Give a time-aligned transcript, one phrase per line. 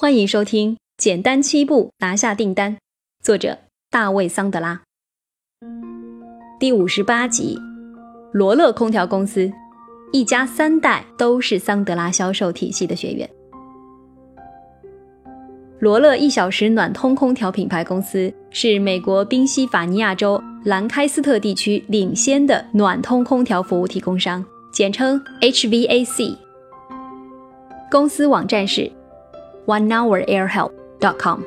[0.00, 2.74] 欢迎收听《简单七步拿下订单》，
[3.20, 3.58] 作者
[3.90, 4.80] 大卫·桑德拉。
[6.60, 7.58] 第五十八集，
[8.30, 9.50] 罗勒空调公司
[10.12, 13.28] 一家三代都是桑德拉销售体系的学员。
[15.80, 26.36] 罗勒一小时暖通空调品牌公司是美国宾夕法尼亚州兰开斯特地区领先的暖通空调服务提供商，简称 HVAC。
[27.90, 28.92] 公司网站是。
[29.68, 31.42] OneHourAirHelp.com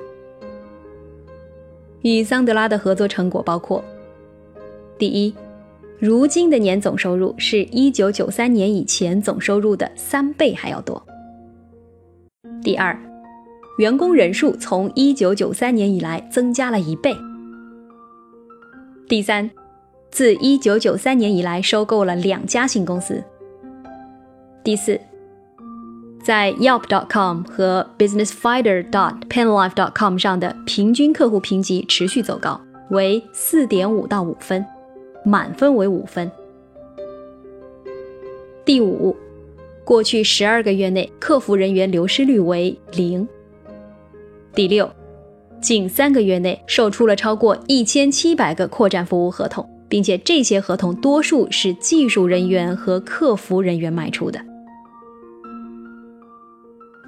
[2.03, 3.83] 与桑德拉的合作成果包括：
[4.99, 5.33] 第一，
[5.97, 11.01] 如今的年总收入是一九九三年以前总收入的三倍还要多；
[12.63, 12.95] 第二，
[13.79, 17.15] 员工人数从一九九三年以来增加了一倍；
[19.09, 19.49] 第三，
[20.11, 23.15] 自一九九三年以来收购了两家新公司；
[24.63, 25.01] 第四。
[26.23, 34.63] 在 Yelp.com 和 BusinessFinder.Penlife.com 上的平均客户评级持续走高，为四点五到五分，
[35.25, 36.31] 满分为五分。
[38.63, 39.17] 第五，
[39.83, 43.27] 过去十二个月内客服人员流失率为零。
[44.53, 44.87] 第六，
[45.59, 54.50] 近三个月内售出了超过一千七百个扩展服务合同，并且这些合同多数是技术人员和客服人员卖出的。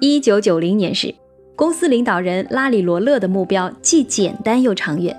[0.00, 1.14] 一九九零年时，
[1.54, 5.16] 公司领导人拉里·罗勒的目标既简单又长远。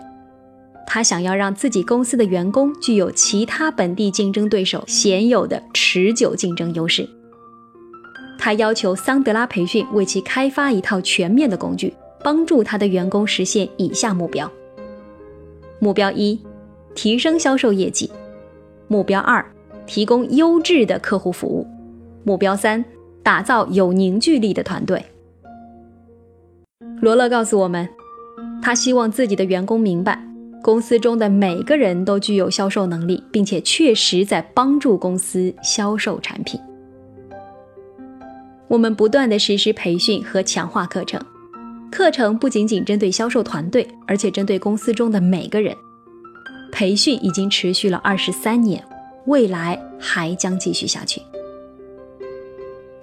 [0.85, 7.07] 他想要让自己公司的员工具有其他本地竞争对手鲜有的持久竞争优势。
[8.37, 14.51] 他要求桑德拉培训为其开发一套全面的工具，帮助他的员工实现以下目标：
[15.79, 16.39] 目标一，
[16.93, 18.09] 提升销售业绩；
[18.89, 19.43] 目标二，
[19.87, 21.65] 提供优质的客户服务；
[22.25, 22.83] 目标三。
[23.25, 25.03] 打造有凝聚力的团队。
[27.01, 27.89] 罗勒告诉我们，
[28.61, 30.23] 他希望自己的员工明白，
[30.61, 36.61] 公司中的每个人都具有销售能力，并且确实在帮助公司销售产品。
[38.67, 41.19] 我们不断的实施培训和强化课程，
[41.91, 45.75] 课程不仅仅针对销售团队，而且针对公司中的每个人。
[46.71, 48.83] 培训已经持续了二十三年，
[49.25, 51.19] 未来还将继续下去。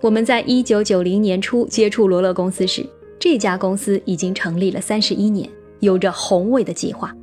[0.03, 2.85] 我们在一九九零年初接触罗勒公司时，
[3.21, 5.49] 这家公司已经成立了三十一年，
[5.79, 7.15] 有着宏伟的计划。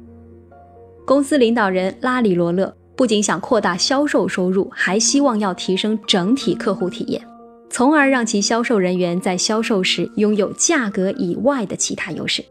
[1.06, 7.22] 公司领导人拉里·罗勒不仅想扩大销售收入，还希望要提升整体客户体验，
[7.70, 12.42] 从而让其销售人员在销售时拥有价格以外的其他优势。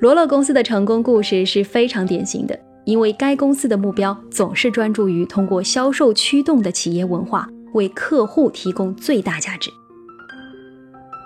[0.00, 7.48] 罗勒公司的成功故事是非常典型的，因为该公司的目标总是专注于通过销售驱动的企业文化。
[7.74, 9.70] 为客户提供最大价值。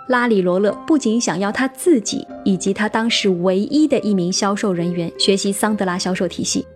[0.08, 6.66] 拉里·罗勒不仅想要他自己以及他当时唯一的一名销售人员学习桑德拉销售体系，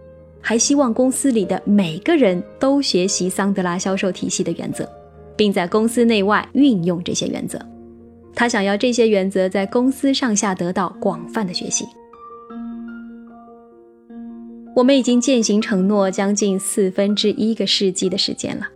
[0.40, 4.88] 还希望公司里的每个人都学习桑德拉销售体系的原则，
[5.36, 7.58] 并在公司内外运用这些原则。
[8.34, 11.84] 他想要这些原则在公司上下得到广泛的学习。
[14.74, 18.66] 我们已经践行承诺将近四分之一个世纪的时间了。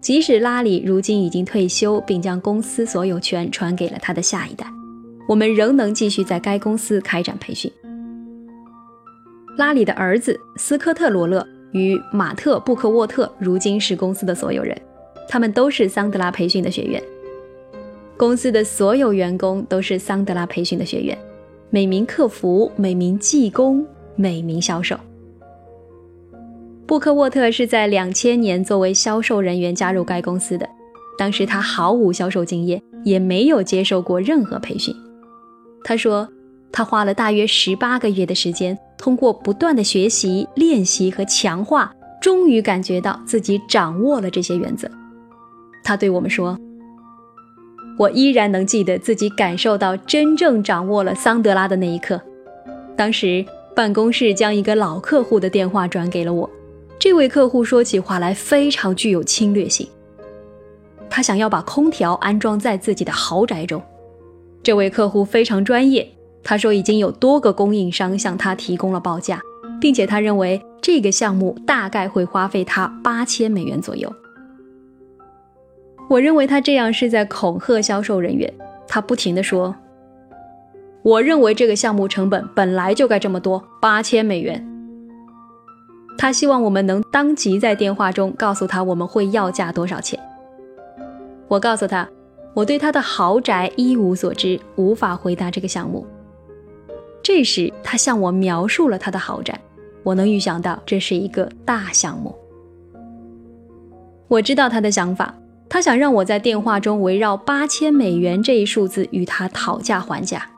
[0.00, 4.66] 即使拉里如今已经退休，并将公司所有权传给了他的下一代，
[5.28, 7.70] 我们仍能继续在该公司开展培训。
[9.56, 14.80] 拉里的儿子斯科特·罗勒与马特·布克沃特如今是公司的所有人，
[15.28, 17.02] 他们都是桑德拉培训的学员。
[18.16, 21.18] 公司的所有员工都是桑德拉培训的学员，
[21.70, 23.84] 每名客服、每名技工、
[24.14, 24.96] 每名销售。
[26.88, 30.66] 布克沃特是在两千年作为销售人员加入该公司的，
[31.18, 34.96] 当时他毫无销售经验，也没有接受过任何培训。
[35.84, 36.26] 他说，
[36.72, 44.90] 他花了大约十八个月的时间，通过不断的学习、练习和强化，终于感觉到自己掌握了这些原则。
[45.84, 46.58] 他对我们说
[48.00, 52.18] ：“我依然能记得自己感受到真正掌握了桑德拉的那一刻。
[52.96, 53.44] 当时
[53.76, 56.48] 办公室将一个老客户的电话转给了我。”
[56.98, 59.88] 这位客户说起话来非常具有侵略性。
[61.08, 63.82] 他想要把空调安装在自己的豪宅中。
[64.62, 66.06] 这位客户非常专业，
[66.42, 69.40] 他说已经有多个供应商向他提供了报价，
[69.80, 74.12] 并且他认为这个项目大概会花费他八千美元左右。
[76.08, 78.52] 我认为他这样是在恐吓销售人员。
[78.90, 79.76] 他不停地说
[81.02, 84.66] ：“我认为这个项目成本本来就该这么多，八千美元。”
[86.18, 90.18] 他希望我们能当即在电话中告诉他我们会要价多少钱。
[91.46, 92.06] 我告诉他，
[92.54, 96.04] 我对他的豪宅一无所知，无法回答这个项目。
[97.22, 99.58] 这时，他向我描述了他的豪宅，
[100.02, 102.34] 我能预想到这是一个大项目。
[104.26, 105.32] 我知道他的想法，
[105.68, 110.50] 他想让我在电话中围绕八千美元这一数字与他讨价还价。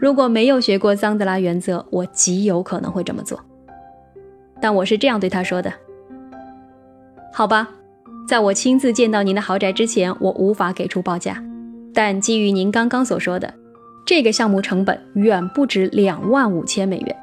[0.00, 3.38] 如果没有学过桑德拉原则，我极有可能会这么做。
[4.62, 5.70] 但我是这样对他说的
[7.34, 7.68] ：“好吧。”
[8.28, 11.42] 在我亲自见到您的豪宅之前，我无法给出报价。
[11.92, 13.52] 但基于您刚刚所说的，
[14.06, 17.16] 这个项目成本远不止两万五千美元。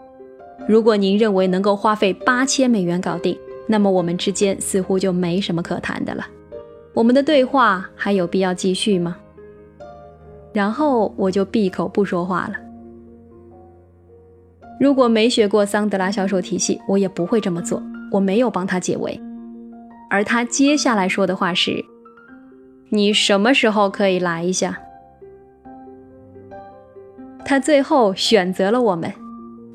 [0.68, 6.28] 如果您认为能够花费八千美元搞定，那么我们之间似乎就没什么可谈的了。
[6.94, 9.16] 我们的对话还有必要继续吗？
[10.52, 12.69] 然后我就闭口不说话了。
[14.80, 17.84] 如果没学过桑德拉销售体系，我也不会这么做。
[18.12, 19.20] 我没有帮他解围。
[20.10, 21.84] 而他接下来说的话是
[22.90, 24.80] ：“你什么时候可以来一下？”
[27.46, 29.14] 他最后选择了我们，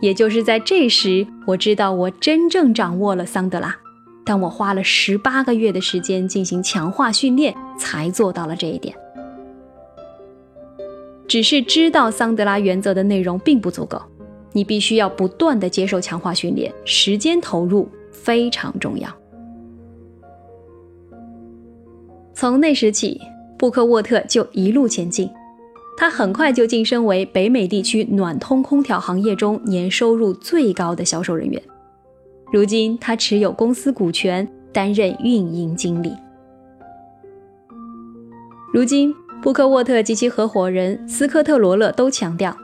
[0.01, 3.77] 也就是在这时，我知道我真正掌握了桑德拉。
[4.25, 8.97] 但我花了十八个月的时间进行强化训练，才做到了这一点。
[11.29, 14.01] 只是知道桑德拉原则的内容并不足够，
[14.55, 19.09] 你必须要不断的接受强化训练，时间投入非常重要。
[22.33, 23.21] 从那时起，
[23.59, 25.29] 布克沃特就一路前进。
[25.97, 31.63] 他很快就晋升为北美地区暖通空调行业中年收入最高的销售人员。
[32.53, 36.13] 如今，他持有公司股权，担任运营经理。
[38.73, 42.57] 如今，布克沃特及其合伙人斯科特·罗勒都强调，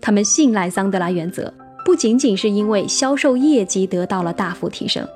[0.00, 1.52] 他们信赖桑德拉原则，
[1.84, 5.06] 不仅仅是因为销售业绩得到了大幅提升。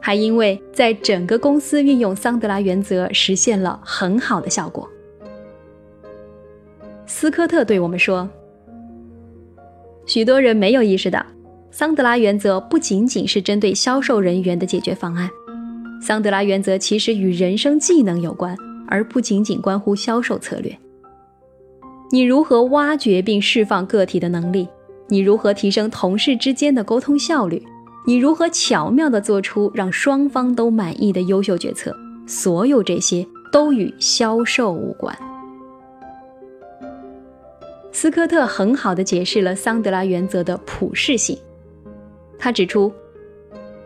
[0.00, 4.88] 还因为在整个公司运用桑德拉原则实现了很好的效果。
[7.06, 8.28] 斯科特对我们说
[10.06, 11.24] ：“许多人没有意识到，
[11.70, 15.28] 桑德拉原则不仅仅是针对销售人员的解决方案。
[16.00, 20.78] 桑德拉原则其实与人生技能有关，而不仅仅关乎销售策略。
[22.10, 24.68] 你如何挖掘并释放个体的能力？
[25.08, 27.62] 你如何提升同事之间的沟通效率？”
[28.06, 31.94] 你如何巧妙地做出让双方都满意的优秀决策？
[32.26, 35.14] 所有这些都与销售无关。
[37.92, 41.36] 斯科特很好地解释了桑德拉原则的普适性。
[42.38, 42.90] 他指出，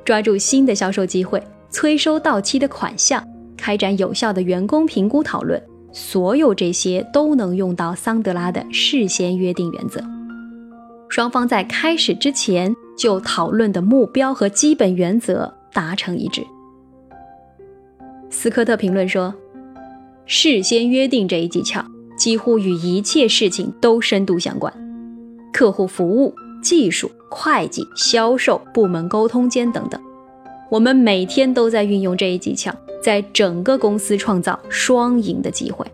[0.04, 3.26] 抓住新的销售机会，催收到期的款项，
[3.56, 5.60] 开展有效的员工评估讨论，
[5.92, 10.02] 所有这些都能用到桑德拉的事先约定原则。
[11.08, 12.74] 双方在开始之前。
[12.94, 16.44] 就讨论的目标和基本原则达成一致。
[18.30, 19.34] 斯科特评论说
[20.26, 21.82] ：“事先约定这一技巧
[22.18, 24.72] 几乎与一切事情都深度相关，
[25.52, 30.00] 客户服务、技术、会计、销售、部门沟通间等等，
[30.70, 32.72] 我们每天都在运用这一技巧，
[33.02, 35.84] 在整个公司创造双赢的机会。”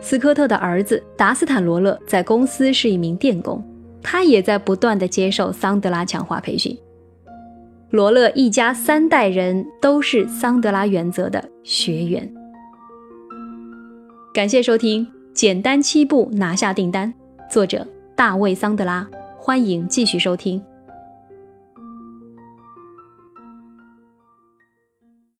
[0.00, 3.62] 斯科特的儿子达斯坦·罗勒在公司是一名电工。
[4.02, 6.76] 他也在不断的接受桑德拉强化培训。
[7.90, 12.30] 罗勒一家三代人都是桑德拉原则的学员。
[14.32, 17.12] 感谢收听《简单七步拿下订单》，
[17.52, 19.08] 作者大卫·桑德拉。
[19.38, 20.62] 欢迎继续收听。